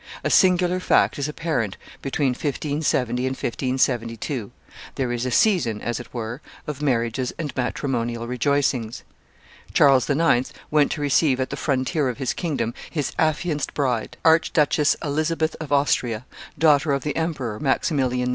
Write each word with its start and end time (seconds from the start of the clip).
A 0.23 0.31
singular 0.31 0.79
fact 0.79 1.19
is 1.19 1.27
apparent 1.29 1.77
between 2.01 2.29
1570 2.29 3.27
and 3.27 3.35
1572; 3.35 4.51
there 4.95 5.11
is 5.11 5.27
a 5.27 5.29
season, 5.29 5.79
as 5.79 5.99
it 5.99 6.11
were, 6.11 6.41
of 6.65 6.81
marriages 6.81 7.31
and 7.37 7.55
matrimonial 7.55 8.27
rejoicings. 8.27 9.03
Charles 9.73 10.09
IX. 10.09 10.51
went 10.71 10.91
to 10.93 11.01
receive 11.01 11.39
at 11.39 11.51
the 11.51 11.55
frontier 11.55 12.09
of 12.09 12.17
his 12.17 12.33
kingdom 12.33 12.73
his 12.89 13.11
affianced 13.19 13.75
bride, 13.75 14.17
Archduchess 14.25 14.95
Elizabeth 15.03 15.55
of 15.59 15.71
Austria, 15.71 16.25
daughter 16.57 16.93
of 16.93 17.03
the 17.03 17.15
emperor, 17.15 17.59
Maximilian 17.59 18.29
II. 18.29 18.29